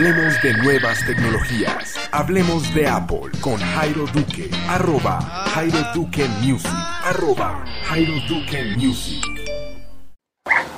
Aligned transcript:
Hablemos 0.00 0.42
de 0.42 0.54
nuevas 0.54 1.04
tecnologías. 1.04 1.94
Hablemos 2.10 2.74
de 2.74 2.88
Apple 2.88 3.32
con 3.42 3.58
Jairo 3.58 4.06
Duque. 4.06 4.48
Arroba 4.66 5.20
Jairo 5.50 5.76
Music. 6.40 6.72
Music. 8.78 9.22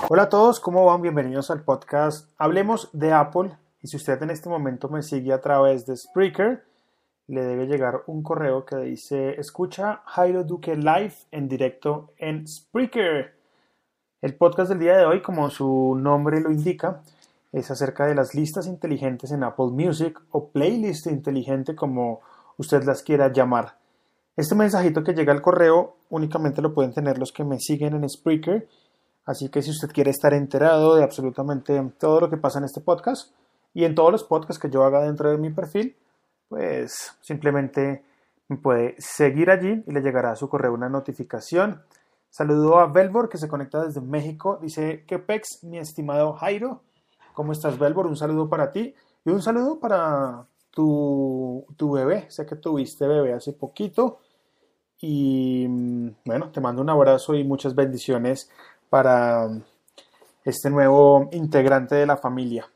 Hola 0.08 0.24
a 0.24 0.29
todos, 0.29 0.58
¿cómo 0.58 0.87
van? 0.87 1.03
Bienvenidos 1.03 1.53
al 1.53 1.62
podcast 1.62 2.32
Hablemos 2.37 2.90
de 2.92 3.12
Apple. 3.12 3.53
Y 3.80 3.87
si 3.87 3.96
usted 3.96 4.21
en 4.24 4.30
este 4.30 4.48
momento 4.48 4.88
me 4.88 5.04
sigue 5.04 5.32
a 5.32 5.40
través 5.40 5.86
de 5.86 5.96
Spreaker, 5.96 6.64
le 7.28 7.44
debe 7.44 7.68
llegar 7.68 8.02
un 8.08 8.24
correo 8.24 8.64
que 8.64 8.74
dice 8.78 9.38
escucha 9.38 10.02
Jairo 10.04 10.42
Duque 10.42 10.74
Live 10.74 11.14
en 11.30 11.48
directo 11.48 12.12
en 12.18 12.48
Spreaker. 12.48 13.36
El 14.20 14.34
podcast 14.34 14.70
del 14.70 14.80
día 14.80 14.96
de 14.96 15.04
hoy, 15.04 15.22
como 15.22 15.48
su 15.48 15.96
nombre 15.96 16.41
lo 16.41 16.50
indica, 16.50 17.02
es 17.52 17.70
acerca 17.70 18.06
de 18.06 18.14
las 18.14 18.34
listas 18.34 18.66
inteligentes 18.66 19.30
en 19.30 19.45
Apple 19.45 19.70
Music 19.72 20.18
o 20.30 20.48
playlist 20.48 21.06
inteligente 21.06 21.77
como 21.77 22.20
usted 22.56 22.82
las 22.84 23.02
quiera 23.02 23.30
llamar. 23.30 23.77
Este 24.36 24.54
mensajito 24.54 25.04
que 25.04 25.12
llega 25.12 25.32
al 25.32 25.42
correo 25.42 25.96
únicamente 26.08 26.62
lo 26.62 26.72
pueden 26.72 26.94
tener 26.94 27.18
los 27.18 27.32
que 27.32 27.44
me 27.44 27.58
siguen 27.58 27.94
en 27.94 28.08
Spreaker, 28.08 28.66
así 29.27 29.50
que 29.50 29.60
si 29.60 29.70
usted 29.70 29.91
quiere 29.91 30.10
estar 30.10 30.32
enterado 30.32 30.96
de 30.96 31.04
absolutamente 31.04 31.78
todo 31.98 32.20
lo 32.20 32.30
que 32.30 32.38
pasa 32.38 32.58
en 32.58 32.64
este 32.64 32.80
podcast 32.80 33.34
y 33.74 33.84
en 33.84 33.94
todos 33.94 34.10
los 34.10 34.24
podcasts 34.24 34.60
que 34.60 34.70
yo 34.70 34.84
haga 34.84 35.05
dentro 35.05 35.30
de 35.30 35.36
mi 35.36 35.50
perfil, 35.50 35.96
pues 36.48 37.14
simplemente 37.20 38.02
me 38.48 38.56
puede 38.56 38.94
seguir 38.98 39.50
allí 39.50 39.84
y 39.86 39.92
le 39.92 40.00
llegará 40.00 40.32
a 40.32 40.36
su 40.36 40.48
correo 40.48 40.72
una 40.72 40.88
notificación. 40.88 41.82
Saludo 42.30 42.78
a 42.78 42.91
Velvor 42.91 43.28
que 43.28 43.36
se 43.36 43.48
conecta 43.48 43.84
desde 43.84 44.00
México. 44.00 44.58
Dice, 44.62 45.05
¿qué 45.06 45.19
pex, 45.19 45.62
mi 45.64 45.78
estimado 45.78 46.32
Jairo? 46.32 46.80
¿Cómo 47.34 47.52
estás, 47.52 47.78
Belbor? 47.78 48.06
Un 48.06 48.16
saludo 48.16 48.48
para 48.48 48.70
ti 48.70 48.95
y 49.24 49.30
un 49.30 49.41
saludo 49.41 49.80
para 49.80 50.47
tu, 50.70 51.64
tu 51.77 51.92
bebé. 51.92 52.27
Sé 52.30 52.44
que 52.44 52.56
tuviste 52.56 53.06
bebé 53.06 53.33
hace 53.33 53.55
poquito. 53.55 54.20
Y 55.00 55.66
mm, 55.66 56.08
bueno, 56.27 56.50
te 56.50 56.60
mando 56.60 56.83
un 56.83 56.91
abrazo 56.91 57.34
y 57.34 57.42
muchas 57.42 57.75
bendiciones 57.75 58.50
para 58.91 59.48
este 60.44 60.69
nuevo 60.69 61.30
integrante 61.33 61.94
de 61.94 62.06
la 62.06 62.19
familia. 62.19 62.69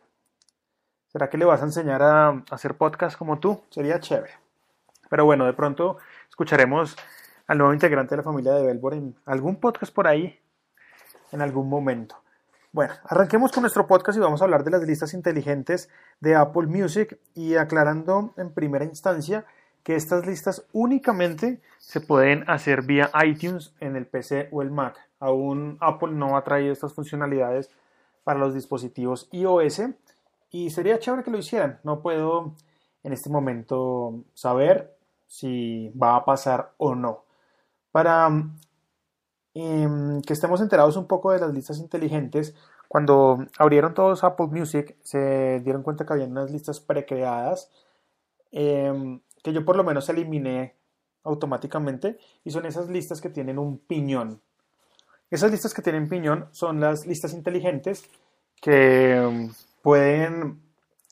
¿Será 1.09 1.29
que 1.29 1.37
le 1.37 1.45
vas 1.45 1.61
a 1.61 1.67
enseñar 1.67 2.03
a 2.03 2.43
hacer 2.51 2.77
podcast 2.77 3.19
como 3.19 3.39
tú? 3.39 3.61
Sería 3.71 4.01
chévere. 4.01 4.33
Pero 5.11 5.27
bueno, 5.27 5.45
de 5.45 5.53
pronto 5.53 5.99
escucharemos 6.31 6.97
al 7.47 7.59
nuevo 7.59 7.75
integrante 7.75 8.15
de 8.15 8.19
la 8.19 8.23
familia 8.23 8.53
de 8.53 8.67
Belbor 8.67 8.95
en 8.95 9.17
algún 9.27 9.57
podcast 9.57 9.95
por 9.95 10.07
ahí, 10.07 10.41
en 11.33 11.43
algún 11.43 11.69
momento. 11.69 12.17
Bueno, 12.77 12.93
arranquemos 13.05 13.53
con 13.53 13.63
nuestro 13.63 13.87
podcast 13.87 14.19
y 14.19 14.21
vamos 14.21 14.43
a 14.43 14.45
hablar 14.45 14.63
de 14.63 14.71
las 14.71 14.83
listas 14.83 15.15
inteligentes 15.15 15.89
de 16.21 16.35
Apple 16.35 16.67
Music 16.67 17.19
y 17.35 17.55
aclarando 17.55 18.35
en 18.37 18.53
primera 18.53 18.85
instancia 18.85 19.47
que 19.83 19.95
estas 19.95 20.27
listas 20.27 20.67
únicamente 20.75 21.63
se 21.79 22.03
pueden 22.03 22.45
hacer 22.51 22.83
vía 22.83 23.11
iTunes 23.25 23.73
en 23.81 23.97
el 23.97 24.07
PC 24.07 24.51
o 24.53 24.61
el 24.61 24.71
Mac. 24.71 24.95
Aún 25.21 25.79
Apple 25.81 26.13
no 26.13 26.37
ha 26.37 26.45
traído 26.45 26.71
estas 26.71 26.93
funcionalidades 26.93 27.71
para 28.25 28.39
los 28.39 28.53
dispositivos 28.53 29.31
iOS 29.33 29.81
y 30.51 30.69
sería 30.69 30.99
chévere 30.99 31.23
que 31.25 31.31
lo 31.31 31.39
hicieran. 31.39 31.81
No 31.83 32.03
puedo 32.03 32.53
en 33.05 33.15
este 33.15 33.31
momento 33.31 34.23
saber 34.35 34.95
si 35.27 35.95
va 35.99 36.17
a 36.17 36.27
pasar 36.27 36.75
o 36.77 36.95
no. 36.95 37.25
Para 37.91 38.29
que 39.57 40.33
estemos 40.35 40.61
enterados 40.61 40.97
un 40.97 41.07
poco 41.07 41.33
de 41.33 41.39
las 41.39 41.53
listas 41.53 41.79
inteligentes. 41.79 42.55
Cuando 42.89 43.47
abrieron 43.59 43.95
todos 43.95 44.23
Apple 44.23 44.49
Music, 44.49 44.97
se 45.03 45.61
dieron 45.61 45.83
cuenta 45.83 46.05
que 46.05 46.13
había 46.13 46.27
unas 46.27 46.51
listas 46.51 46.81
precreadas 46.81 47.71
em, 48.53 49.21
que 49.43 49.53
yo 49.53 49.65
por 49.65 49.77
lo 49.77 49.85
menos 49.85 50.09
eliminé 50.09 50.77
automáticamente 51.25 52.19
y 52.45 52.51
son 52.51 52.67
esas 52.67 52.89
listas 52.89 53.21
que 53.21 53.31
tienen 53.31 53.59
un 53.59 53.79
piñón. 53.79 54.43
Esas 55.31 55.51
listas 55.51 55.73
que 55.73 55.83
tienen 55.83 56.09
piñón 56.09 56.49
son 56.53 56.81
las 56.81 57.07
listas 57.07 57.33
inteligentes 57.33 58.05
que 58.61 59.17
em, 59.17 59.53
pueden 59.81 60.61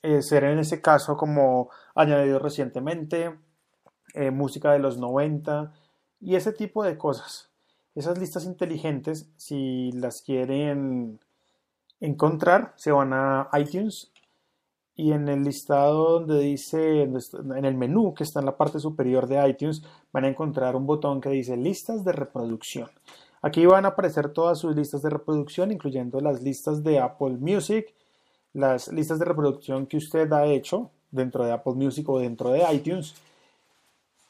eh, 0.03 0.21
ser 0.21 0.45
en 0.45 0.59
ese 0.59 0.83
caso 0.83 1.17
como 1.17 1.71
añadido 1.95 2.39
recientemente, 2.39 3.35
eh, 4.13 4.31
música 4.31 4.73
de 4.73 4.81
los 4.81 4.99
90 4.99 5.73
y 6.21 6.37
ese 6.37 6.53
tipo 6.53 6.85
de 6.85 6.99
cosas. 6.99 7.54
Esas 7.95 8.19
listas 8.19 8.45
inteligentes, 8.45 9.29
si 9.37 9.93
las 9.93 10.23
quieren 10.23 11.21
encontrar, 12.01 12.73
se 12.77 12.91
van 12.91 13.13
a 13.13 13.49
iTunes 13.55 14.11
y 14.97 15.13
en 15.13 15.29
el 15.29 15.43
listado 15.43 16.21
donde 16.21 16.41
dice, 16.41 17.03
en 17.03 17.65
el 17.65 17.75
menú 17.75 18.15
que 18.15 18.25
está 18.25 18.41
en 18.41 18.47
la 18.47 18.57
parte 18.57 18.79
superior 18.79 19.27
de 19.27 19.49
iTunes, 19.49 19.83
van 20.13 20.25
a 20.25 20.29
encontrar 20.29 20.77
un 20.77 20.87
botón 20.87 21.21
que 21.21 21.31
dice 21.31 21.57
listas 21.57 22.05
de 22.05 22.13
reproducción. 22.13 22.89
Aquí 23.43 23.67
van 23.67 23.85
a 23.85 23.89
aparecer 23.89 24.31
todas 24.31 24.59
sus 24.59 24.75
listas 24.75 25.03
de 25.03 25.11
reproducción, 25.11 25.73
incluyendo 25.73 26.21
las 26.21 26.43
listas 26.43 26.83
de 26.83 27.01
Apple 27.01 27.37
Music, 27.41 27.93
las 28.53 28.89
listas 28.89 29.19
de 29.19 29.25
reproducción 29.25 29.87
que 29.87 29.97
usted 29.97 30.33
ha 30.33 30.47
hecho 30.47 30.91
dentro 31.11 31.45
de 31.45 31.53
Apple 31.53 31.75
Music 31.75 32.09
o 32.09 32.19
dentro 32.21 32.51
de 32.51 32.65
iTunes. 32.73 33.15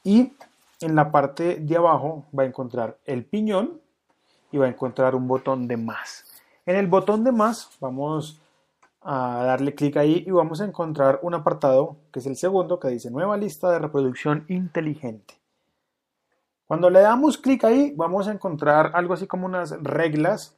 Y 0.03 0.33
en 0.81 0.95
la 0.95 1.11
parte 1.11 1.55
de 1.55 1.77
abajo 1.77 2.25
va 2.37 2.43
a 2.43 2.45
encontrar 2.45 2.97
el 3.05 3.25
piñón 3.25 3.81
y 4.51 4.57
va 4.57 4.65
a 4.65 4.69
encontrar 4.69 5.15
un 5.15 5.27
botón 5.27 5.67
de 5.67 5.77
más. 5.77 6.25
En 6.65 6.75
el 6.75 6.87
botón 6.87 7.23
de 7.23 7.31
más 7.31 7.69
vamos 7.79 8.41
a 9.01 9.43
darle 9.45 9.75
clic 9.75 9.97
ahí 9.97 10.23
y 10.25 10.31
vamos 10.31 10.61
a 10.61 10.65
encontrar 10.65 11.19
un 11.21 11.35
apartado 11.35 11.97
que 12.11 12.19
es 12.19 12.25
el 12.25 12.35
segundo 12.35 12.79
que 12.79 12.87
dice 12.89 13.11
nueva 13.11 13.37
lista 13.37 13.71
de 13.71 13.79
reproducción 13.79 14.45
inteligente. 14.47 15.35
Cuando 16.65 16.89
le 16.89 17.01
damos 17.01 17.37
clic 17.37 17.63
ahí 17.63 17.93
vamos 17.95 18.27
a 18.27 18.31
encontrar 18.31 18.91
algo 18.95 19.13
así 19.13 19.27
como 19.27 19.45
unas 19.45 19.71
reglas 19.83 20.57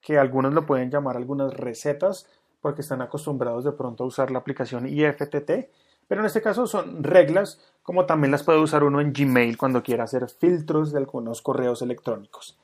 que 0.00 0.18
algunos 0.18 0.54
lo 0.54 0.64
pueden 0.64 0.90
llamar 0.90 1.16
algunas 1.16 1.52
recetas 1.52 2.26
porque 2.60 2.80
están 2.80 3.02
acostumbrados 3.02 3.64
de 3.64 3.72
pronto 3.72 4.04
a 4.04 4.06
usar 4.06 4.30
la 4.30 4.38
aplicación 4.38 4.86
IFTT 4.86 5.68
pero 6.08 6.20
en 6.20 6.26
este 6.26 6.42
caso 6.42 6.66
son 6.66 7.02
reglas, 7.02 7.60
como 7.86 8.04
también 8.04 8.32
las 8.32 8.42
puede 8.42 8.58
usar 8.58 8.82
uno 8.82 9.00
en 9.00 9.12
Gmail 9.12 9.56
cuando 9.56 9.80
quiera 9.80 10.04
hacer 10.04 10.28
filtros 10.28 10.90
de 10.90 10.98
algunos 10.98 11.40
correos 11.40 11.82
electrónicos. 11.82 12.58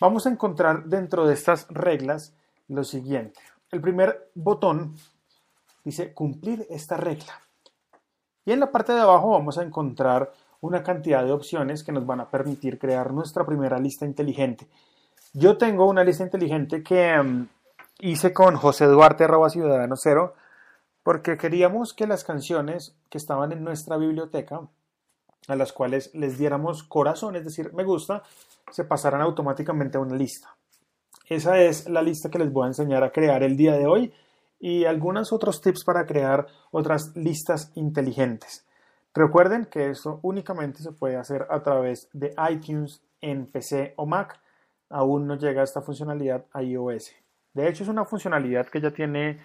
Vamos 0.00 0.26
a 0.26 0.30
encontrar 0.30 0.84
dentro 0.86 1.26
de 1.26 1.34
estas 1.34 1.68
reglas 1.70 2.34
lo 2.66 2.82
siguiente. 2.82 3.38
El 3.70 3.80
primer 3.80 4.30
botón 4.34 4.96
dice 5.84 6.12
cumplir 6.12 6.66
esta 6.70 6.96
regla. 6.96 7.40
Y 8.44 8.50
en 8.50 8.58
la 8.58 8.72
parte 8.72 8.92
de 8.92 9.00
abajo 9.00 9.30
vamos 9.30 9.58
a 9.58 9.62
encontrar 9.62 10.32
una 10.60 10.82
cantidad 10.82 11.24
de 11.24 11.30
opciones 11.30 11.84
que 11.84 11.92
nos 11.92 12.04
van 12.04 12.18
a 12.18 12.28
permitir 12.28 12.80
crear 12.80 13.12
nuestra 13.12 13.46
primera 13.46 13.78
lista 13.78 14.06
inteligente. 14.06 14.66
Yo 15.34 15.56
tengo 15.56 15.86
una 15.86 16.02
lista 16.02 16.24
inteligente 16.24 16.82
que 16.82 17.16
mm, 17.16 17.48
hice 18.00 18.32
con 18.32 18.56
José 18.56 18.86
Duarte, 18.86 19.22
arroba 19.22 19.50
ciudadano 19.50 19.94
cero, 19.96 20.34
porque 21.02 21.36
queríamos 21.36 21.94
que 21.94 22.06
las 22.06 22.24
canciones 22.24 22.96
que 23.10 23.18
estaban 23.18 23.52
en 23.52 23.64
nuestra 23.64 23.96
biblioteca, 23.96 24.68
a 25.48 25.56
las 25.56 25.72
cuales 25.72 26.10
les 26.14 26.38
diéramos 26.38 26.84
corazón, 26.84 27.36
es 27.36 27.44
decir, 27.44 27.72
me 27.72 27.84
gusta, 27.84 28.22
se 28.70 28.84
pasaran 28.84 29.20
automáticamente 29.20 29.98
a 29.98 30.00
una 30.00 30.16
lista. 30.16 30.56
Esa 31.28 31.60
es 31.60 31.88
la 31.88 32.02
lista 32.02 32.30
que 32.30 32.38
les 32.38 32.52
voy 32.52 32.64
a 32.64 32.68
enseñar 32.68 33.02
a 33.02 33.10
crear 33.10 33.42
el 33.42 33.56
día 33.56 33.74
de 33.74 33.86
hoy 33.86 34.12
y 34.60 34.84
algunos 34.84 35.32
otros 35.32 35.60
tips 35.60 35.84
para 35.84 36.06
crear 36.06 36.46
otras 36.70 37.16
listas 37.16 37.72
inteligentes. 37.74 38.64
Recuerden 39.14 39.66
que 39.66 39.90
esto 39.90 40.20
únicamente 40.22 40.82
se 40.82 40.92
puede 40.92 41.16
hacer 41.16 41.46
a 41.50 41.62
través 41.62 42.08
de 42.12 42.34
iTunes 42.50 43.02
en 43.20 43.46
PC 43.46 43.94
o 43.96 44.06
Mac. 44.06 44.40
Aún 44.88 45.26
no 45.26 45.36
llega 45.36 45.62
esta 45.62 45.82
funcionalidad 45.82 46.46
a 46.52 46.62
iOS. 46.62 47.12
De 47.52 47.68
hecho, 47.68 47.82
es 47.82 47.88
una 47.88 48.04
funcionalidad 48.04 48.68
que 48.68 48.80
ya 48.80 48.90
tiene 48.90 49.40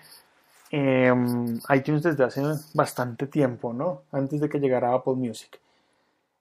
Em, 0.69 1.59
iTunes 1.73 2.03
desde 2.03 2.23
hace 2.23 2.41
bastante 2.73 3.27
tiempo, 3.27 3.73
¿no? 3.73 4.03
Antes 4.11 4.41
de 4.41 4.49
que 4.49 4.59
llegara 4.59 4.93
Apple 4.93 5.15
Music. 5.15 5.59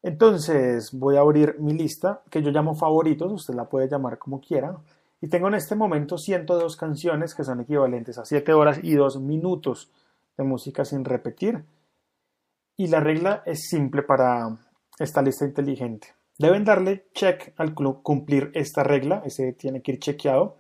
Entonces 0.03 0.93
voy 0.93 1.17
a 1.17 1.21
abrir 1.21 1.57
mi 1.59 1.73
lista 1.73 2.23
que 2.31 2.43
yo 2.43 2.51
llamo 2.51 2.75
favoritos, 2.75 3.33
usted 3.33 3.55
la 3.55 3.69
puede 3.69 3.89
llamar 3.89 4.19
como 4.19 4.41
quiera. 4.41 4.77
Y 5.21 5.29
tengo 5.29 5.49
en 5.49 5.55
este 5.55 5.75
momento 5.75 6.19
102 6.19 6.77
canciones 6.77 7.35
que 7.35 7.45
son 7.45 7.61
equivalentes 7.61 8.19
a 8.19 8.25
7 8.25 8.53
horas 8.53 8.81
y 8.83 8.95
2 8.95 9.21
minutos 9.21 9.91
de 10.37 10.45
música 10.45 10.85
sin 10.85 11.05
repetir. 11.05 11.65
Y 12.77 12.89
la 12.89 13.01
regla 13.01 13.43
es 13.47 13.69
simple 13.69 14.03
para 14.03 14.57
esta 14.99 15.23
lista 15.23 15.45
inteligente. 15.45 16.15
Deben 16.39 16.65
darle 16.65 17.07
check 17.15 17.55
al 17.57 17.75
cumplir 17.75 18.51
esta 18.55 18.83
regla, 18.83 19.23
ese 19.25 19.53
tiene 19.55 19.81
que 19.81 19.93
ir 19.93 19.99
chequeado. 19.99 20.57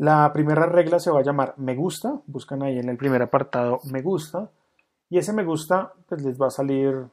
La 0.00 0.32
primera 0.32 0.64
regla 0.64 0.98
se 0.98 1.10
va 1.10 1.20
a 1.20 1.22
llamar 1.22 1.52
me 1.58 1.74
gusta, 1.74 2.22
buscan 2.26 2.62
ahí 2.62 2.78
en 2.78 2.88
el 2.88 2.96
primer 2.96 3.20
apartado 3.20 3.80
me 3.84 4.00
gusta 4.00 4.50
y 5.10 5.18
ese 5.18 5.34
me 5.34 5.44
gusta 5.44 5.92
pues 6.08 6.22
les 6.22 6.40
va 6.40 6.46
a 6.46 6.50
salir 6.50 7.04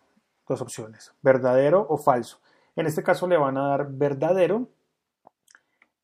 dos 0.48 0.62
opciones, 0.62 1.12
verdadero 1.22 1.86
o 1.90 1.98
falso. 1.98 2.40
En 2.78 2.86
este 2.86 3.04
caso 3.04 3.28
le 3.28 3.36
van 3.36 3.58
a 3.58 3.68
dar 3.68 3.92
verdadero 3.92 4.70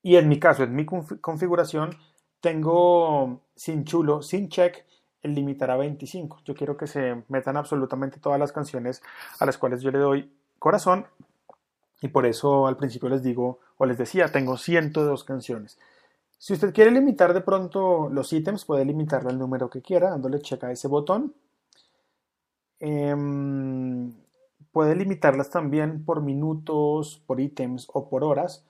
y 0.01 0.17
en 0.17 0.27
mi 0.27 0.39
caso, 0.39 0.63
en 0.63 0.75
mi 0.75 0.85
configuración, 0.85 1.95
tengo 2.41 3.39
sin 3.55 3.85
chulo, 3.85 4.21
sin 4.21 4.49
check 4.49 4.83
el 5.21 5.35
limitar 5.35 5.71
a 5.71 5.77
25. 5.77 6.41
Yo 6.43 6.53
quiero 6.53 6.75
que 6.75 6.87
se 6.87 7.23
metan 7.29 7.55
absolutamente 7.55 8.19
todas 8.19 8.41
las 8.41 8.51
canciones 8.51 9.01
a 9.39 9.45
las 9.45 9.57
cuales 9.57 9.81
yo 9.83 9.89
le 9.89 9.99
doy 9.99 10.33
corazón 10.59 11.07
y 12.01 12.09
por 12.09 12.25
eso 12.25 12.67
al 12.67 12.75
principio 12.75 13.07
les 13.07 13.23
digo 13.23 13.59
o 13.77 13.85
les 13.85 13.97
decía, 13.97 14.33
tengo 14.33 14.57
102 14.57 15.23
canciones. 15.23 15.79
Si 16.43 16.51
usted 16.51 16.73
quiere 16.73 16.91
limitar 16.91 17.33
de 17.33 17.39
pronto 17.39 18.09
los 18.09 18.33
ítems, 18.33 18.65
puede 18.65 18.83
limitarlo 18.83 19.29
al 19.29 19.39
número 19.39 19.69
que 19.69 19.81
quiera, 19.81 20.09
dándole 20.09 20.41
check 20.41 20.61
a 20.65 20.73
ese 20.73 20.89
botón. 20.89 21.33
Em, 22.81 24.11
puede 24.73 24.93
limitarlas 24.93 25.49
también 25.49 26.03
por 26.03 26.21
minutos, 26.21 27.23
por 27.25 27.39
ítems 27.39 27.87
o 27.93 28.09
por 28.09 28.25
horas. 28.25 28.65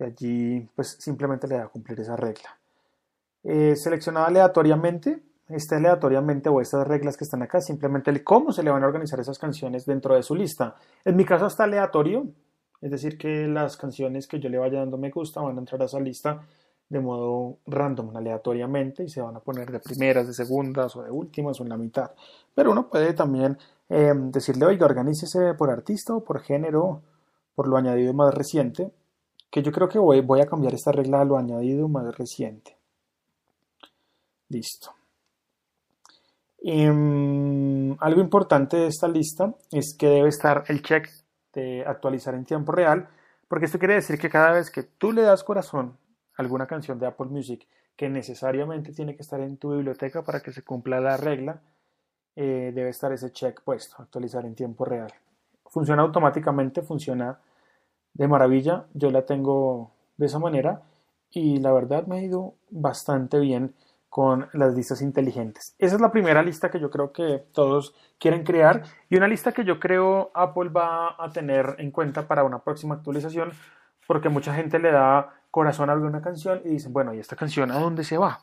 Y 0.00 0.02
allí 0.02 0.68
pues 0.74 0.96
simplemente 0.98 1.46
le 1.46 1.58
da 1.58 1.66
a 1.66 1.68
cumplir 1.68 2.00
esa 2.00 2.16
regla. 2.16 2.58
Eh, 3.44 3.76
seleccionado 3.76 4.26
aleatoriamente, 4.26 5.22
este 5.48 5.76
aleatoriamente 5.76 6.48
o 6.48 6.60
estas 6.60 6.88
reglas 6.88 7.16
que 7.16 7.22
están 7.22 7.44
acá, 7.44 7.60
simplemente 7.60 8.24
cómo 8.24 8.50
se 8.50 8.64
le 8.64 8.70
van 8.72 8.82
a 8.82 8.88
organizar 8.88 9.20
esas 9.20 9.38
canciones 9.38 9.86
dentro 9.86 10.16
de 10.16 10.24
su 10.24 10.34
lista. 10.34 10.74
En 11.04 11.14
mi 11.14 11.24
caso 11.24 11.46
está 11.46 11.62
aleatorio, 11.62 12.26
es 12.80 12.90
decir, 12.90 13.16
que 13.16 13.46
las 13.46 13.76
canciones 13.76 14.26
que 14.26 14.40
yo 14.40 14.48
le 14.48 14.58
vaya 14.58 14.80
dando 14.80 14.98
me 14.98 15.10
gusta 15.10 15.40
van 15.40 15.54
a 15.54 15.60
entrar 15.60 15.80
a 15.82 15.84
esa 15.84 16.00
lista 16.00 16.42
de 16.90 17.00
modo 17.00 17.58
random, 17.66 18.16
aleatoriamente, 18.16 19.04
y 19.04 19.08
se 19.08 19.22
van 19.22 19.36
a 19.36 19.40
poner 19.40 19.70
de 19.70 19.78
primeras, 19.78 20.26
de 20.26 20.34
segundas 20.34 20.96
o 20.96 21.02
de 21.02 21.10
últimas 21.10 21.58
o 21.60 21.62
en 21.62 21.68
la 21.68 21.76
mitad. 21.76 22.10
Pero 22.52 22.72
uno 22.72 22.90
puede 22.90 23.14
también 23.14 23.56
eh, 23.88 24.12
decirle, 24.14 24.66
oiga, 24.66 24.86
organícese 24.86 25.54
por 25.54 25.70
artista 25.70 26.14
o 26.14 26.24
por 26.24 26.40
género, 26.40 27.00
por 27.54 27.68
lo 27.68 27.76
añadido 27.76 28.12
más 28.12 28.34
reciente, 28.34 28.90
que 29.50 29.62
yo 29.62 29.70
creo 29.70 29.88
que 29.88 30.00
voy, 30.00 30.40
a 30.40 30.46
cambiar 30.46 30.74
esta 30.74 30.90
regla 30.90 31.20
a 31.20 31.24
lo 31.24 31.38
añadido 31.38 31.88
más 31.88 32.12
reciente. 32.16 32.76
Listo. 34.48 34.92
Em, 36.62 37.96
algo 38.00 38.20
importante 38.20 38.76
de 38.76 38.88
esta 38.88 39.06
lista 39.06 39.54
es 39.70 39.96
que 39.96 40.08
debe 40.08 40.28
estar 40.28 40.64
el 40.66 40.82
check 40.82 41.08
de 41.54 41.84
actualizar 41.86 42.34
en 42.34 42.44
tiempo 42.44 42.72
real, 42.72 43.08
porque 43.46 43.66
esto 43.66 43.78
quiere 43.78 43.94
decir 43.94 44.18
que 44.18 44.28
cada 44.28 44.52
vez 44.52 44.70
que 44.70 44.82
tú 44.82 45.12
le 45.12 45.22
das 45.22 45.44
corazón 45.44 45.96
alguna 46.40 46.66
canción 46.66 46.98
de 46.98 47.06
Apple 47.06 47.26
Music 47.26 47.66
que 47.96 48.08
necesariamente 48.08 48.92
tiene 48.92 49.14
que 49.14 49.22
estar 49.22 49.40
en 49.40 49.58
tu 49.58 49.74
biblioteca 49.74 50.22
para 50.22 50.40
que 50.40 50.52
se 50.52 50.62
cumpla 50.62 51.00
la 51.00 51.16
regla, 51.16 51.60
eh, 52.34 52.72
debe 52.74 52.88
estar 52.88 53.12
ese 53.12 53.30
check 53.30 53.60
puesto, 53.62 53.96
actualizar 53.98 54.44
en 54.46 54.54
tiempo 54.54 54.84
real. 54.84 55.12
Funciona 55.66 56.02
automáticamente, 56.02 56.82
funciona 56.82 57.38
de 58.14 58.26
maravilla, 58.26 58.86
yo 58.94 59.10
la 59.10 59.26
tengo 59.26 59.90
de 60.16 60.26
esa 60.26 60.38
manera 60.38 60.82
y 61.30 61.58
la 61.58 61.72
verdad 61.72 62.06
me 62.06 62.18
ha 62.18 62.22
ido 62.22 62.54
bastante 62.70 63.38
bien 63.38 63.74
con 64.08 64.48
las 64.54 64.74
listas 64.74 65.02
inteligentes. 65.02 65.76
Esa 65.78 65.94
es 65.94 66.00
la 66.00 66.10
primera 66.10 66.42
lista 66.42 66.70
que 66.70 66.80
yo 66.80 66.90
creo 66.90 67.12
que 67.12 67.44
todos 67.52 67.94
quieren 68.18 68.42
crear 68.42 68.82
y 69.08 69.16
una 69.16 69.28
lista 69.28 69.52
que 69.52 69.64
yo 69.64 69.78
creo 69.78 70.32
Apple 70.34 70.70
va 70.70 71.16
a 71.22 71.30
tener 71.30 71.76
en 71.78 71.92
cuenta 71.92 72.26
para 72.26 72.42
una 72.42 72.58
próxima 72.58 72.96
actualización 72.96 73.52
porque 74.08 74.28
mucha 74.28 74.52
gente 74.54 74.78
le 74.80 74.90
da 74.90 75.39
corazón 75.50 75.90
a 75.90 75.92
alguna 75.92 76.20
canción 76.20 76.60
y 76.64 76.70
dicen, 76.70 76.92
bueno, 76.92 77.14
¿y 77.14 77.18
esta 77.18 77.36
canción 77.36 77.70
a 77.70 77.78
dónde 77.78 78.04
se 78.04 78.18
va? 78.18 78.40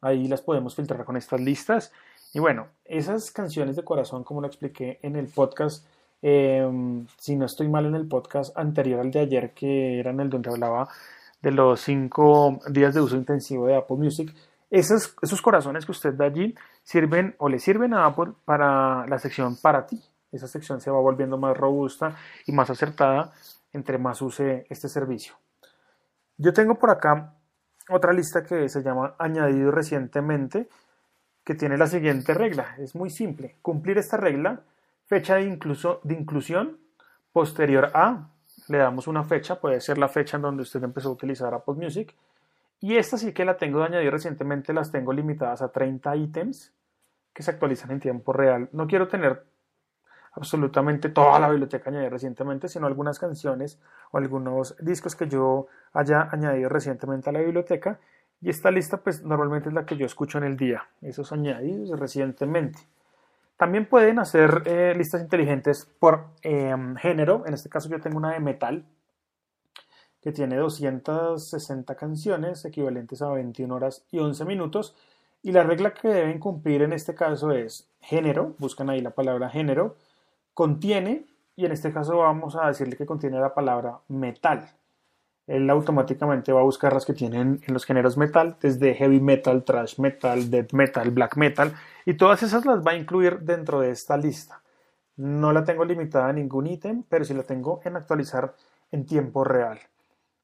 Ahí 0.00 0.28
las 0.28 0.42
podemos 0.42 0.74
filtrar 0.74 1.04
con 1.04 1.16
estas 1.16 1.40
listas. 1.40 1.92
Y 2.32 2.40
bueno, 2.40 2.68
esas 2.84 3.30
canciones 3.30 3.76
de 3.76 3.84
corazón, 3.84 4.24
como 4.24 4.40
lo 4.40 4.46
expliqué 4.46 4.98
en 5.02 5.16
el 5.16 5.28
podcast, 5.28 5.86
em, 6.22 7.06
si 7.16 7.36
no 7.36 7.46
estoy 7.46 7.68
mal 7.68 7.86
en 7.86 7.94
el 7.94 8.06
podcast 8.06 8.56
anterior 8.56 9.00
al 9.00 9.10
de 9.10 9.20
ayer, 9.20 9.52
que 9.54 9.98
era 9.98 10.10
en 10.10 10.20
el 10.20 10.30
donde 10.30 10.50
hablaba 10.50 10.88
de 11.42 11.52
los 11.52 11.80
cinco 11.80 12.60
días 12.70 12.94
de 12.94 13.00
uso 13.00 13.16
intensivo 13.16 13.66
de 13.66 13.76
Apple 13.76 13.96
Music, 13.96 14.34
esos, 14.70 15.14
esos 15.22 15.40
corazones 15.40 15.86
que 15.86 15.92
usted 15.92 16.12
da 16.14 16.26
allí 16.26 16.54
sirven 16.82 17.34
o 17.38 17.48
le 17.48 17.58
sirven 17.58 17.94
a 17.94 18.04
Apple 18.06 18.32
para 18.44 19.06
la 19.06 19.18
sección 19.18 19.56
para 19.56 19.86
ti. 19.86 20.02
Esa 20.30 20.46
sección 20.46 20.80
se 20.80 20.90
va 20.90 21.00
volviendo 21.00 21.38
más 21.38 21.56
robusta 21.56 22.16
y 22.46 22.52
más 22.52 22.68
acertada 22.68 23.32
entre 23.72 23.98
más 23.98 24.20
use 24.20 24.66
este 24.68 24.88
servicio. 24.88 25.34
Yo 26.38 26.52
tengo 26.52 26.76
por 26.76 26.90
acá 26.90 27.34
otra 27.90 28.12
lista 28.12 28.44
que 28.44 28.68
se 28.68 28.82
llama 28.82 29.14
añadido 29.18 29.70
recientemente, 29.70 30.68
que 31.44 31.54
tiene 31.54 31.76
la 31.76 31.86
siguiente 31.86 32.32
regla. 32.32 32.76
Es 32.78 32.94
muy 32.94 33.10
simple. 33.10 33.56
Cumplir 33.60 33.98
esta 33.98 34.16
regla, 34.16 34.60
fecha 35.06 35.36
de, 35.36 35.42
incluso, 35.42 36.00
de 36.04 36.14
inclusión 36.14 36.78
posterior 37.32 37.90
a 37.94 38.28
le 38.68 38.78
damos 38.78 39.06
una 39.06 39.24
fecha, 39.24 39.60
puede 39.60 39.80
ser 39.80 39.98
la 39.98 40.08
fecha 40.08 40.36
en 40.36 40.42
donde 40.42 40.62
usted 40.62 40.82
empezó 40.82 41.08
a 41.08 41.12
utilizar 41.12 41.54
Apple 41.54 41.74
Music. 41.74 42.14
Y 42.80 42.96
esta 42.96 43.16
sí 43.16 43.32
que 43.32 43.44
la 43.44 43.56
tengo 43.56 43.80
de 43.80 43.86
añadir 43.86 44.12
recientemente, 44.12 44.72
las 44.72 44.90
tengo 44.90 45.12
limitadas 45.12 45.62
a 45.62 45.72
30 45.72 46.16
ítems 46.16 46.72
que 47.32 47.42
se 47.42 47.50
actualizan 47.50 47.90
en 47.92 48.00
tiempo 48.00 48.32
real. 48.32 48.68
No 48.72 48.86
quiero 48.86 49.08
tener 49.08 49.44
absolutamente 50.38 51.08
toda 51.08 51.38
la 51.38 51.50
biblioteca 51.50 51.90
añadida 51.90 52.10
recientemente, 52.10 52.68
sino 52.68 52.86
algunas 52.86 53.18
canciones 53.18 53.78
o 54.12 54.18
algunos 54.18 54.76
discos 54.80 55.16
que 55.16 55.28
yo 55.28 55.66
haya 55.92 56.28
añadido 56.30 56.68
recientemente 56.68 57.28
a 57.28 57.32
la 57.32 57.40
biblioteca. 57.40 57.98
Y 58.40 58.50
esta 58.50 58.70
lista, 58.70 58.98
pues 58.98 59.22
normalmente 59.22 59.68
es 59.68 59.74
la 59.74 59.84
que 59.84 59.96
yo 59.96 60.06
escucho 60.06 60.38
en 60.38 60.44
el 60.44 60.56
día, 60.56 60.86
esos 61.02 61.32
añadidos 61.32 61.98
recientemente. 61.98 62.78
También 63.56 63.86
pueden 63.86 64.20
hacer 64.20 64.62
eh, 64.66 64.94
listas 64.96 65.20
inteligentes 65.20 65.84
por 65.98 66.26
em, 66.42 66.94
género. 66.94 67.42
En 67.44 67.54
este 67.54 67.68
caso 67.68 67.88
yo 67.88 68.00
tengo 68.00 68.16
una 68.16 68.32
de 68.32 68.38
metal 68.38 68.84
que 70.22 70.30
tiene 70.30 70.56
260 70.56 71.94
canciones 71.96 72.64
equivalentes 72.64 73.20
a 73.22 73.30
21 73.30 73.74
horas 73.74 74.04
y 74.12 74.20
11 74.20 74.44
minutos. 74.44 74.94
Y 75.42 75.50
la 75.50 75.64
regla 75.64 75.92
que 75.92 76.06
deben 76.06 76.38
cumplir 76.38 76.82
en 76.82 76.92
este 76.92 77.16
caso 77.16 77.50
es 77.50 77.88
género, 78.00 78.54
buscan 78.58 78.90
ahí 78.90 79.00
la 79.00 79.10
palabra 79.10 79.48
género, 79.50 79.96
contiene, 80.58 81.24
y 81.54 81.66
en 81.66 81.70
este 81.70 81.92
caso 81.92 82.18
vamos 82.18 82.56
a 82.56 82.66
decirle 82.66 82.96
que 82.96 83.06
contiene 83.06 83.38
la 83.38 83.54
palabra 83.54 84.00
metal 84.08 84.68
él 85.48 85.68
automáticamente 85.70 86.52
va 86.52 86.60
a 86.60 86.64
buscar 86.64 86.92
las 86.92 87.06
que 87.06 87.14
tienen 87.14 87.60
en 87.66 87.74
los 87.74 87.86
géneros 87.86 88.18
metal, 88.18 88.56
desde 88.60 88.94
heavy 88.94 89.18
metal, 89.18 89.64
thrash 89.64 89.98
metal, 89.98 90.50
death 90.50 90.74
metal, 90.74 91.10
black 91.10 91.36
metal, 91.38 91.74
y 92.04 92.14
todas 92.14 92.42
esas 92.42 92.66
las 92.66 92.86
va 92.86 92.92
a 92.92 92.96
incluir 92.96 93.40
dentro 93.40 93.80
de 93.80 93.90
esta 93.90 94.18
lista. 94.18 94.62
No 95.16 95.52
la 95.52 95.64
tengo 95.64 95.86
limitada 95.86 96.28
a 96.28 96.32
ningún 96.34 96.66
ítem, 96.66 97.02
pero 97.08 97.24
sí 97.24 97.32
la 97.32 97.44
tengo 97.44 97.80
en 97.84 97.96
actualizar 97.96 98.54
en 98.92 99.06
tiempo 99.06 99.42
real. 99.42 99.80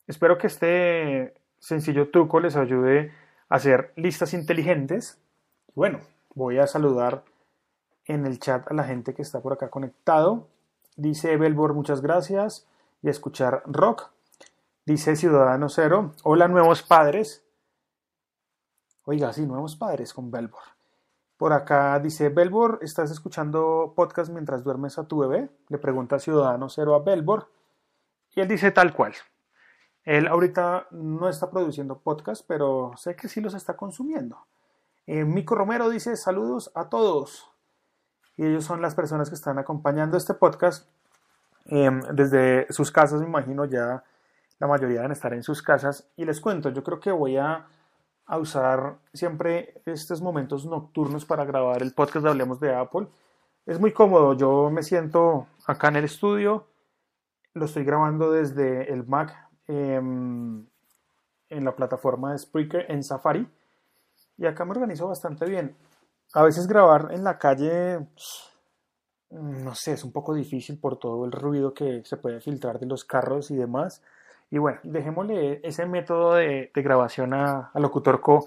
Espero 0.07 0.39
que 0.39 0.47
este 0.47 1.35
sencillo 1.59 2.11
truco 2.11 2.41
les 2.41 2.57
ayude 2.57 3.13
a 3.51 3.57
hacer 3.57 3.93
listas 3.97 4.33
inteligentes. 4.33 5.21
Bueno, 5.75 6.01
voy 6.35 6.59
a 6.59 6.67
saludar 6.67 7.25
en 8.07 8.27
el 8.27 8.39
chat 8.39 8.71
a 8.71 8.75
la 8.75 8.85
gente 8.85 9.15
que 9.15 9.23
está 9.23 9.41
por 9.41 9.53
acá 9.53 9.71
conectado. 9.71 10.49
Dice 10.97 11.37
Belbor, 11.37 11.75
muchas 11.75 12.01
gracias. 12.01 12.67
Y 13.03 13.09
escuchar 13.09 13.63
rock. 13.67 14.11
Dice 14.87 15.17
Ciudadano 15.17 15.69
Cero, 15.69 16.13
hola 16.23 16.49
nuevos 16.49 16.83
padres. 16.83 17.43
Oiga, 19.05 19.33
sí, 19.33 19.47
nuevos 19.47 19.77
padres 19.77 20.13
con 20.15 20.31
Belbor. 20.31 20.63
Por 21.37 21.53
acá 21.53 21.99
dice, 21.99 22.29
Belbor, 22.29 22.79
¿estás 22.81 23.11
escuchando 23.11 23.93
podcast 23.97 24.31
mientras 24.31 24.63
duermes 24.63 24.99
a 24.99 25.09
tu 25.09 25.19
bebé? 25.19 25.51
Le 25.69 25.79
pregunta 25.79 26.19
Ciudadano 26.19 26.69
Cero 26.69 26.95
a 26.95 27.01
Belbor. 27.01 27.51
Y 28.35 28.41
él 28.41 28.49
dice 28.49 28.71
tal 28.71 28.95
cual. 28.95 29.15
Él 30.05 30.27
ahorita 30.29 30.87
no 30.91 31.29
está 31.29 31.51
produciendo 31.51 31.99
podcast, 31.99 32.45
pero 32.47 32.93
sé 32.97 33.17
que 33.17 33.29
sí 33.29 33.41
los 33.41 33.55
está 33.55 33.77
consumiendo. 33.77 34.47
Eh, 35.07 35.25
Mico 35.25 35.55
Romero 35.55 35.89
dice, 35.89 36.17
saludos 36.17 36.71
a 36.75 36.89
todos. 36.89 37.51
Y 38.37 38.47
ellos 38.47 38.65
son 38.65 38.83
las 38.83 38.95
personas 38.95 39.29
que 39.29 39.35
están 39.35 39.59
acompañando 39.59 40.17
este 40.17 40.35
podcast 40.35 40.89
em, 41.67 42.01
desde 42.13 42.67
sus 42.73 42.91
casas, 42.91 43.21
me 43.21 43.27
imagino 43.27 43.65
ya 43.65 44.03
la 44.59 44.67
mayoría 44.67 44.99
deben 44.99 45.13
estar 45.13 45.33
en 45.35 45.43
sus 45.43 45.63
casas. 45.63 46.09
Y 46.17 46.25
les 46.25 46.41
cuento, 46.41 46.71
yo 46.71 46.83
creo 46.83 47.01
que 47.01 47.13
voy 47.13 47.37
a, 47.37 47.67
usar 48.27 48.97
siempre 49.13 49.83
estos 49.85 50.23
momentos 50.23 50.65
nocturnos 50.65 51.27
para 51.27 51.45
grabar 51.45 51.83
el 51.83 51.93
podcast 51.93 52.25
de 52.25 52.31
Hablemos 52.31 52.59
de 52.59 52.75
Apple. 52.75 53.07
Es 53.67 53.79
muy 53.79 53.93
cómodo, 53.93 54.35
yo 54.35 54.71
me 54.71 54.83
siento 54.83 55.47
acá 55.67 55.89
en 55.89 55.97
el 55.97 56.05
estudio, 56.05 56.67
lo 57.53 57.67
estoy 57.67 57.85
grabando 57.85 58.33
desde 58.33 58.91
el 58.91 59.07
Mac 59.07 59.35
em, 59.69 60.67
en 61.51 61.65
la 61.65 61.77
plataforma 61.77 62.33
de 62.33 62.39
Spreaker 62.39 62.87
en 62.91 63.03
Safari 63.03 63.47
y 64.39 64.47
acá 64.47 64.65
me 64.65 64.73
organizo 64.73 65.09
bastante 65.09 65.45
bien. 65.47 65.77
A 66.33 66.43
veces 66.43 66.67
grabar 66.67 67.11
en 67.13 67.23
la 67.23 67.39
calle, 67.39 68.01
no 69.31 69.75
sé, 69.75 69.93
es 69.93 70.05
un 70.05 70.13
poco 70.13 70.35
difícil 70.35 70.79
por 70.79 70.99
todo 70.99 71.25
el 71.25 71.33
ruido 71.33 71.75
que 71.75 72.03
se 72.05 72.17
puede 72.17 72.41
filtrar 72.41 72.79
de 72.79 72.87
los 72.87 73.05
carros 73.05 73.51
y 73.51 73.57
demás. 73.57 74.03
Y 74.51 74.59
bueno, 74.59 74.79
dejémosle 74.85 75.61
ese 75.65 75.87
método 75.87 76.35
de, 76.35 76.71
grabación 76.75 77.35
a, 77.35 77.71
Locutor 77.75 78.21
Co, 78.21 78.47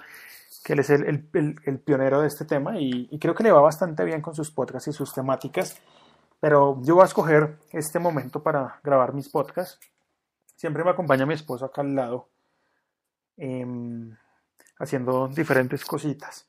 que 0.64 0.74
él 0.74 0.80
es 0.80 0.90
el, 0.90 1.24
pionero 1.84 2.22
de 2.22 2.28
este 2.28 2.46
tema 2.46 2.80
y, 2.80 3.18
creo 3.20 3.36
que 3.36 3.44
le 3.44 3.52
va 3.52 3.62
bastante 3.62 4.04
bien 4.06 4.22
con 4.22 4.34
sus 4.36 4.52
podcasts 4.52 4.88
y 4.88 4.94
sus 4.94 5.14
temáticas. 5.14 5.82
Pero 6.40 6.80
yo 6.84 6.96
voy 6.96 7.04
a 7.04 7.08
escoger 7.08 7.58
este 7.72 8.00
momento 8.00 8.44
para 8.44 8.80
grabar 8.84 9.14
mis 9.14 9.28
podcasts. 9.28 9.80
Siempre 10.56 10.84
me 10.84 10.92
acompaña 10.92 11.26
mi 11.26 11.34
esposo 11.34 11.66
acá 11.66 11.82
al 11.82 11.96
lado, 11.96 12.30
em, 13.38 14.16
haciendo 14.80 15.28
diferentes 15.28 15.84
cositas. 15.84 16.48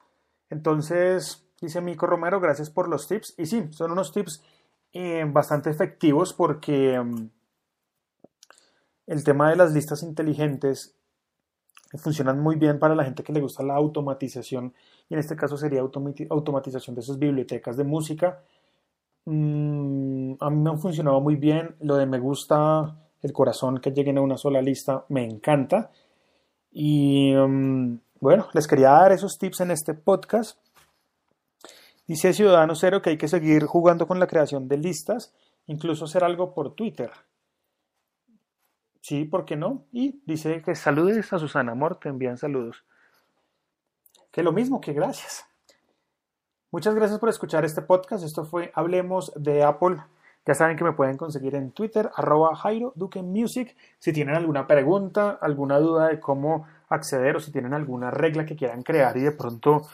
Entonces, 0.51 1.47
dice 1.61 1.81
Mico 1.81 2.07
Romero, 2.07 2.41
gracias 2.41 2.71
por 2.71 2.89
los 2.89 3.07
tips. 3.07 3.35
Y 3.39 3.47
sí, 3.47 3.67
son 3.71 3.93
unos 3.93 4.13
tips 4.13 4.43
eh, 4.93 5.25
bastante 5.27 5.71
efectivos 5.71 6.33
porque 6.33 6.99
mm, 6.99 7.29
el 9.07 9.25
tema 9.25 9.51
de 9.51 9.57
las 9.57 9.73
listas 9.73 10.03
inteligentes 10.03 10.95
funcionan 11.97 12.41
muy 12.41 12.57
bien 12.57 12.79
para 12.79 12.95
la 12.95 13.05
gente 13.05 13.23
que 13.23 13.33
le 13.33 13.41
gusta 13.41 13.63
la 13.63 13.75
automatización 13.75 14.75
y 15.09 15.15
en 15.15 15.21
este 15.21 15.37
caso 15.37 15.57
sería 15.57 15.81
automatización 15.81 16.95
de 16.95 17.03
sus 17.03 17.19
bibliotecas 17.19 17.77
de 17.77 17.85
música. 17.85 18.43
Mm, 19.25 20.35
a 20.41 20.51
mí 20.51 20.57
me 20.57 20.71
han 20.71 20.79
funcionado 20.79 21.21
muy 21.21 21.37
bien. 21.37 21.77
Lo 21.81 21.97
de 21.97 22.07
me 22.07 22.19
gusta 22.19 22.97
el 23.23 23.33
corazón 23.33 23.81
que 23.81 23.91
lleguen 23.91 24.19
a 24.19 24.23
una 24.23 24.37
sola 24.37 24.63
lista 24.63 25.05
me 25.09 25.25
encanta. 25.25 25.91
Y 26.71 27.33
mm, 27.35 27.99
bueno, 28.21 28.49
les 28.53 28.67
quería 28.67 28.91
dar 28.91 29.13
esos 29.13 29.39
tips 29.39 29.61
en 29.61 29.71
este 29.71 29.95
podcast. 29.95 30.59
Dice 32.07 32.33
Ciudadano 32.33 32.75
Cero 32.75 33.03
que 33.03 33.11
hay 33.11 33.19
que 33.19 33.29
seguir 33.29 33.65
jugando 33.65 34.09
con 34.09 34.19
la 34.19 34.27
creación 34.27 34.67
de 34.67 34.79
listas, 34.79 35.35
incluso 35.67 36.07
hacer 36.07 36.25
algo 36.25 36.55
por 36.55 36.75
Twitter. 36.75 37.11
Sí, 39.03 39.25
¿por 39.25 39.45
qué 39.45 39.57
no? 39.57 39.85
Y 39.93 40.21
dice 40.27 40.63
que 40.63 40.75
saludes 40.75 41.33
a 41.33 41.39
Susana 41.39 41.73
Amor, 41.73 41.97
te 41.97 42.09
envían 42.09 42.39
saludos. 42.39 42.85
Que 44.33 44.43
lo 44.43 44.53
mismo, 44.53 44.81
que 44.81 44.93
gracias. 44.93 45.47
Muchas 46.71 46.95
gracias 46.95 47.19
por 47.19 47.29
escuchar 47.29 47.65
este 47.65 47.83
podcast. 47.83 48.25
Esto 48.25 48.45
fue 48.45 48.73
Hablemos 48.75 49.33
de 49.37 49.63
Apple. 49.63 49.99
Ya 50.45 50.55
saben 50.55 50.77
que 50.77 50.85
me 50.85 50.93
pueden 50.93 51.17
conseguir 51.17 51.55
en 51.55 51.73
Twitter, 51.73 52.11
arroba 52.15 52.57
Jairo 52.57 52.93
Duque 52.97 53.23
Music. 53.23 53.77
Si 53.99 54.13
tienen 54.13 54.35
alguna 54.35 54.67
pregunta, 54.67 55.39
alguna 55.41 55.79
duda 55.79 56.09
de 56.09 56.21
cómo 56.21 56.67
acceder 56.89 57.37
o 57.37 57.41
si 57.41 57.53
tienen 57.53 57.75
alguna 57.75 58.11
regla 58.11 58.47
que 58.47 58.57
quieran 58.57 58.83
crear 58.83 59.17
y 59.17 59.23
de 59.23 59.33
pronto 59.33 59.89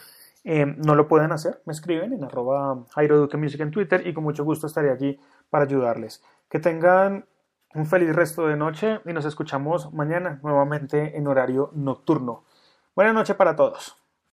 eh, 0.45 0.67
no 0.67 0.95
lo 0.95 1.09
pueden 1.09 1.33
hacer, 1.33 1.63
me 1.65 1.73
escriben 1.73 2.13
en 2.13 2.23
arroba 2.25 2.85
Jairo 2.95 3.19
Duque 3.19 3.37
Music 3.39 3.61
en 3.61 3.71
Twitter 3.71 4.07
y 4.07 4.13
con 4.13 4.25
mucho 4.25 4.45
gusto 4.45 4.67
estaré 4.67 4.91
allí 4.91 5.19
para 5.49 5.65
ayudarles. 5.65 6.23
Que 6.49 6.61
tengan 6.61 7.27
un 7.75 7.87
feliz 7.87 8.15
resto 8.15 8.47
de 8.47 8.57
noche 8.57 9.01
y 9.05 9.13
nos 9.13 9.25
escuchamos 9.25 9.93
mañana 9.93 10.41
nuevamente 10.43 11.17
en 11.17 11.27
horario 11.27 11.71
nocturno. 11.75 12.45
Buenas 12.95 13.15
noches 13.15 13.37
para 13.37 13.57
todos. 13.57 14.04